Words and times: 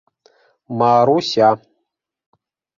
Маруся: 0.77 1.49